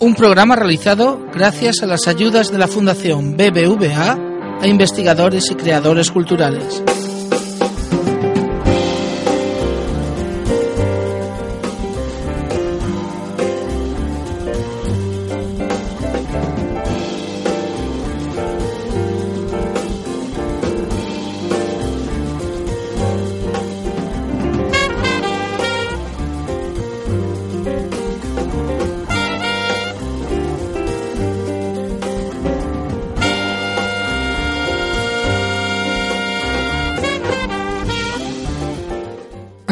[0.00, 4.18] Un programa realizado gracias a las ayudas de la Fundación BBVA
[4.60, 6.82] a investigadores y creadores culturales.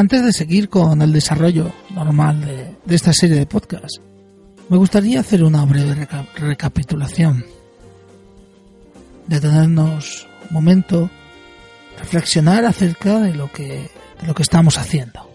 [0.02, 4.00] Antes de seguir con el desarrollo normal de, esta serie de podcasts,
[4.68, 7.44] me gustaría hacer una breve recapitulación,
[9.28, 11.08] detenernos un momento,
[12.00, 13.88] reflexionar acerca de lo que,
[14.20, 15.30] de lo que estamos haciendo.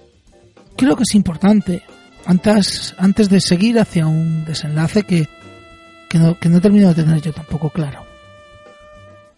[0.75, 1.81] Creo que es importante,
[2.25, 5.29] antes, antes de seguir hacia un desenlace que,
[6.09, 8.05] que, no, que no termino de tener yo tampoco claro.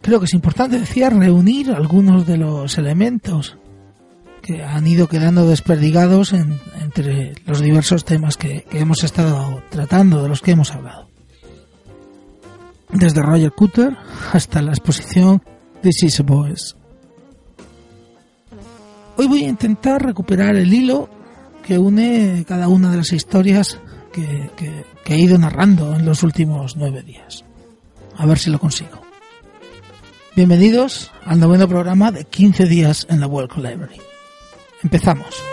[0.02, 3.59] Creo que es importante, decía, reunir algunos de los elementos
[4.41, 10.41] que han ido quedando desperdigados entre los diversos temas que, hemos estado tratando, de los
[10.41, 11.09] que hemos hablado.
[12.91, 13.95] Desde Roger Cutter
[14.33, 15.43] hasta la exposición
[15.81, 16.75] This is Boys.
[19.17, 21.09] Hoy voy a intentar recuperar el hilo
[21.63, 23.79] que une cada una de las historias
[24.11, 27.43] que, que, he ido narrando en los últimos nueve días.
[28.15, 29.01] A ver si lo consigo.
[30.35, 33.99] Bienvenidos al noveno programa de 15 días en la World Library.
[34.83, 35.44] Empezamos.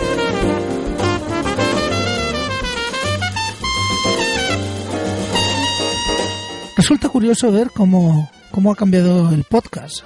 [6.77, 10.05] Resulta curioso ver cómo, cómo ha cambiado el podcast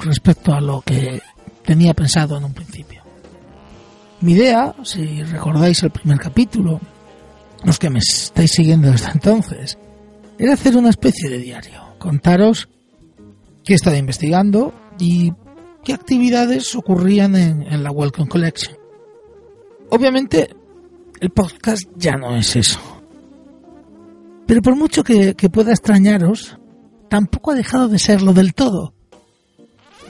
[0.00, 1.20] respecto a lo que
[1.64, 3.02] tenía pensado en un principio.
[4.20, 6.80] Mi idea, si recordáis el primer capítulo,
[7.62, 9.78] los que me estáis siguiendo desde entonces,
[10.38, 12.68] era hacer una especie de diario, contaros
[13.64, 15.32] qué he estado investigando y
[15.84, 18.76] qué actividades ocurrían en, la Welcome Collection.
[19.90, 20.54] Obviamente,
[21.20, 22.80] el podcast ya no es eso.
[24.46, 26.58] Pero por mucho que, pueda extrañaros,
[27.08, 28.94] tampoco ha dejado de serlo del todo.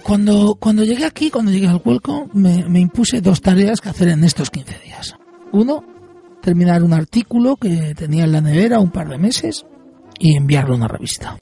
[0.03, 4.09] Cuando, cuando llegué aquí, cuando llegué al Welcome, me, me impuse dos tareas que hacer
[4.09, 5.15] en estos 15 días.
[5.53, 5.84] Uno,
[6.41, 9.67] terminar un artículo que tenía en la nevera un par de meses
[10.19, 11.39] y enviarlo a una revista.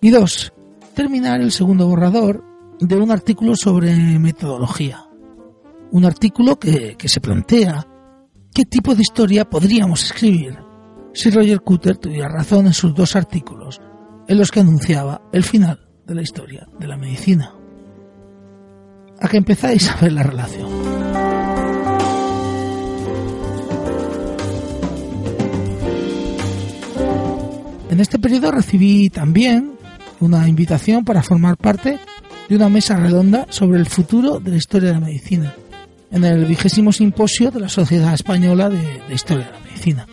[0.00, 0.52] Y dos,
[0.94, 2.44] terminar el segundo borrador
[2.80, 5.06] de un artículo sobre metodología.
[5.92, 7.86] Un artículo que, se plantea
[8.52, 10.58] qué tipo de historia podríamos escribir
[11.12, 13.80] si Roger Cutter tuviera razón en sus dos artículos,
[14.26, 17.54] en los que anunciaba el final de la historia de la medicina.
[19.20, 20.68] A que empezáis a ver la relación.
[27.90, 29.78] En este periodo recibí también
[30.18, 32.00] una invitación para formar parte
[32.48, 35.54] de una mesa redonda sobre el futuro de la historia de la medicina,
[36.10, 40.06] en el vigésimo simposio de la Sociedad Española de, Historia de la Medicina.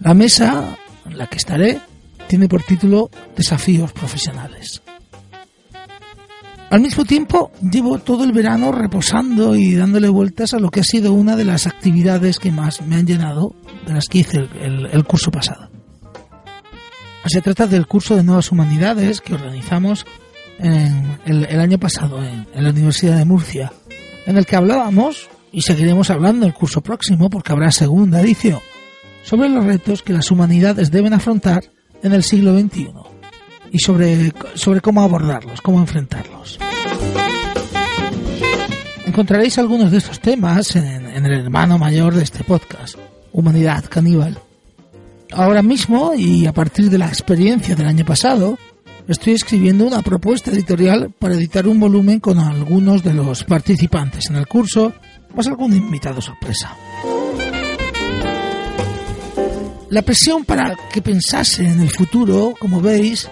[0.00, 1.80] La mesa en la que estaré
[2.26, 4.82] tiene por título Desafíos Profesionales.
[6.70, 10.84] Al mismo tiempo, llevo todo el verano reposando y dándole vueltas a lo que ha
[10.84, 13.54] sido una de las actividades que más me han llenado
[13.86, 15.70] de las que hice el curso pasado.
[17.26, 20.04] Se trata del curso de Nuevas Humanidades que organizamos
[20.58, 23.72] en el, año pasado en, la Universidad de Murcia,
[24.26, 28.60] en el que hablábamos, y seguiremos hablando el curso próximo porque habrá segunda edición,
[29.22, 31.64] sobre los retos que las humanidades deben afrontar
[32.02, 32.90] en el siglo XXI
[33.72, 36.58] y sobre, sobre cómo abordarlos, cómo enfrentarlos.
[39.06, 42.96] Encontraréis algunos de estos temas en, en el hermano mayor de este podcast,
[43.32, 44.38] Humanidad Caníbal.
[45.32, 48.58] Ahora mismo, y a partir de la experiencia del año pasado,
[49.08, 54.36] estoy escribiendo una propuesta editorial para editar un volumen con algunos de los participantes en
[54.36, 54.92] el curso,
[55.34, 56.76] más algún invitado sorpresa.
[59.90, 63.30] La presión para que pensase en el futuro, como veis,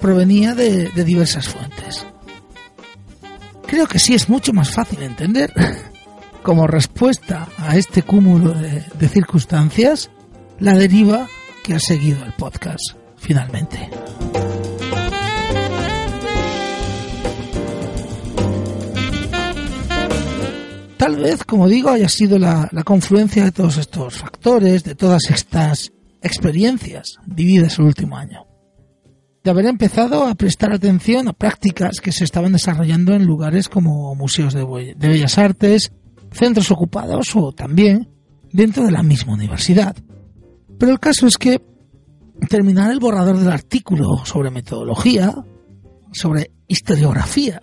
[0.00, 2.06] provenía de, diversas fuentes.
[3.66, 5.52] Creo que sí es mucho más fácil entender,
[6.42, 10.10] como respuesta a este cúmulo de circunstancias,
[10.60, 11.26] la deriva
[11.64, 13.90] que ha seguido el podcast, finalmente.
[21.06, 25.92] Tal vez, como digo, haya sido la, confluencia de todos estos factores, de todas estas
[26.20, 28.44] experiencias vividas el último año.
[29.44, 34.16] De haber empezado a prestar atención a prácticas que se estaban desarrollando en lugares como
[34.16, 35.92] museos de, de bellas artes,
[36.32, 38.10] centros ocupados o también
[38.52, 39.94] dentro de la misma universidad.
[40.76, 41.62] Pero el caso es que
[42.48, 45.32] terminar el borrador del artículo sobre metodología,
[46.10, 47.62] sobre historiografía,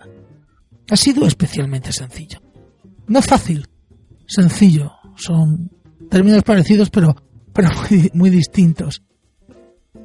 [0.88, 2.40] ha sido especialmente sencillo.
[3.08, 3.66] No fácil,
[4.26, 4.92] sencillo.
[5.16, 5.70] Son
[6.10, 7.14] términos parecidos pero,
[7.52, 9.02] pero muy, muy distintos.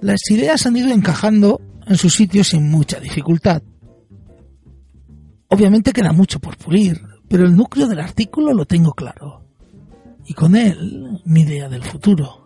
[0.01, 3.61] Las ideas han ido encajando en su sitio sin mucha dificultad.
[5.47, 9.45] Obviamente queda mucho por pulir, pero el núcleo del artículo lo tengo claro.
[10.25, 12.45] Y con él mi idea del futuro.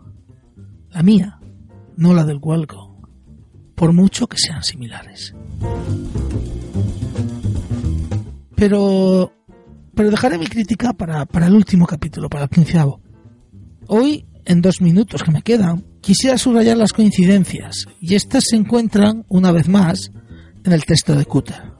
[0.91, 1.39] La mía,
[1.97, 2.95] no la del Walco,
[3.75, 5.35] por mucho que sean similares.
[8.55, 9.31] Pero,
[9.95, 12.99] pero dejaré mi crítica para, para el último capítulo, para el quinceavo.
[13.87, 19.25] Hoy, en dos minutos que me quedan, quisiera subrayar las coincidencias, y estas se encuentran,
[19.29, 20.11] una vez más,
[20.63, 21.73] en el texto de Cutter.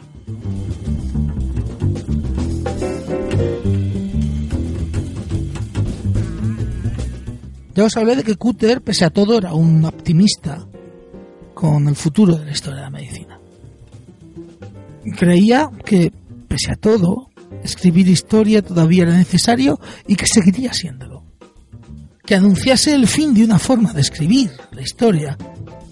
[7.75, 10.67] Ya os hablé de que Cutter, pese a todo, era un optimista
[11.55, 13.39] con el futuro de la historia de la medicina.
[15.17, 16.11] Creía que,
[16.47, 17.32] pese a todo,
[17.63, 21.23] escribir historia todavía era necesario y que seguiría siéndolo.
[22.25, 25.37] Que anunciase el fin de una forma de escribir la historia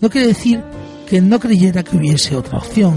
[0.01, 0.63] no quiere decir
[1.07, 2.95] que no creyera que hubiese otra opción.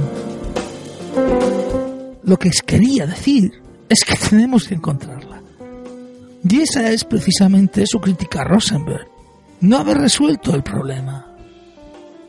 [2.22, 3.52] Lo que quería decir
[3.90, 5.42] es que tenemos que encontrarla.
[6.48, 9.06] Y esa es precisamente su crítica a Rosenberg.
[9.60, 11.26] No haber resuelto el problema.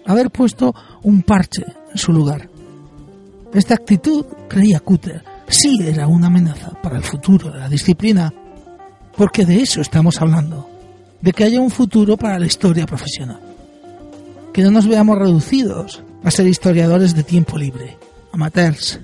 [0.06, 2.50] Haber puesto un parche en su lugar.
[3.54, 8.34] Esta actitud, creía Cutter, sí era una amenaza para el futuro de la disciplina,
[9.16, 10.70] porque de eso estamos hablando,
[11.22, 13.40] de que haya un futuro para la historia profesional.
[14.54, 17.98] Que no nos veamos reducidos a ser historiadores de tiempo libre,
[18.32, 19.00] amateurs.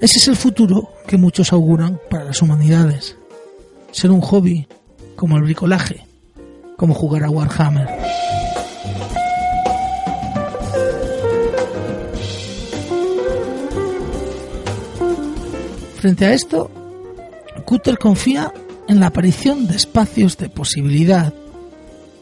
[0.00, 3.16] Ese es el futuro que muchos auguran para las humanidades
[3.94, 4.66] ser un hobby
[5.14, 6.04] como el bricolaje,
[6.76, 8.03] como jugar a Warhammer.
[16.04, 16.70] Frente a esto,
[17.64, 18.52] Cutter confía
[18.88, 21.32] en la aparición de espacios de posibilidad,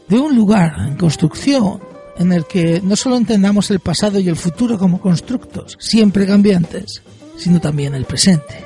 [0.07, 1.81] de un lugar en construcción
[2.17, 7.01] en el que no solo entendamos el pasado y el futuro como constructos, siempre cambiantes,
[7.37, 8.65] sino también el presente.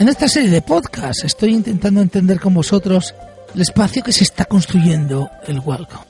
[0.00, 3.14] En esta serie de podcasts estoy intentando entender con vosotros
[3.54, 6.06] el espacio que se está construyendo el Welcome.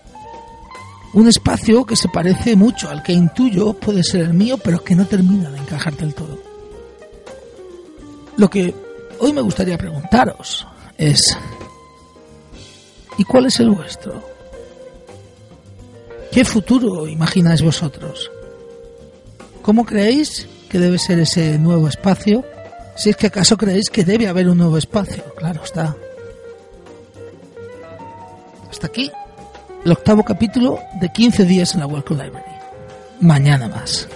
[1.13, 4.95] Un espacio que se parece mucho al que intuyo puede ser el mío, pero que
[4.95, 6.48] no termina de encajar del todo.
[8.39, 8.73] Lo que
[9.19, 10.65] hoy me gustaría preguntaros
[10.97, 11.37] es,
[13.19, 14.23] ¿y cuál es el vuestro?
[16.31, 18.31] ¿Qué futuro imagináis vosotros?
[19.61, 22.45] ¿Cómo creéis que debe ser ese nuevo espacio?
[22.97, 25.97] Si es que acaso creéis que debe haber un nuevo espacio, claro está.
[28.71, 29.11] Hasta aquí
[29.85, 32.53] el octavo capítulo de 15 días en la Welcome Library.
[33.21, 34.09] Mañana más.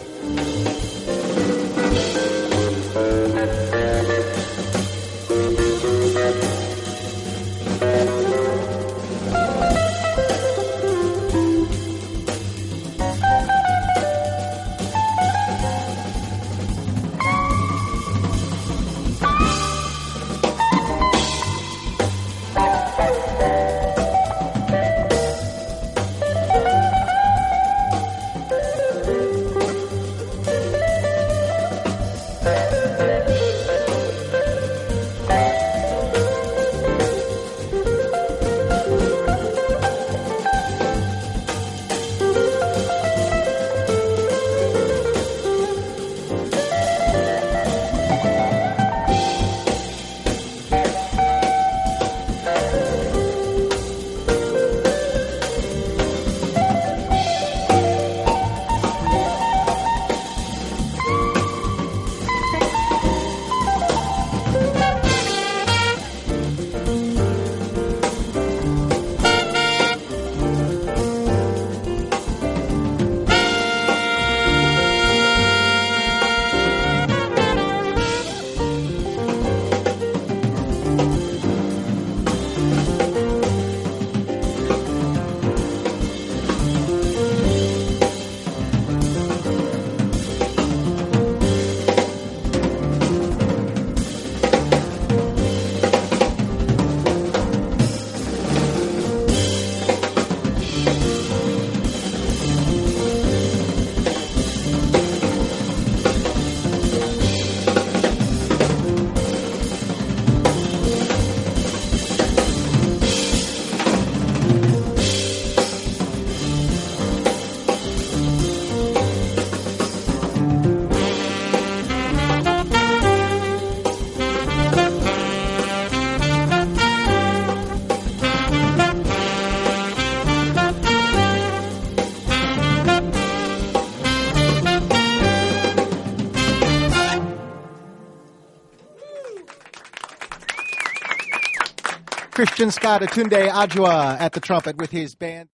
[142.42, 145.48] Christian Scott Atunde Ajua at the trumpet with his band.